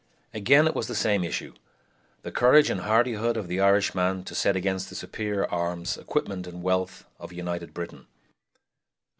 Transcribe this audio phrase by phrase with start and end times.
[0.33, 1.53] Again it was the same issue:
[2.23, 6.63] the courage and hardihood of the Irishman to set against the superior arms, equipment, and
[6.63, 8.07] wealth of a united Britain.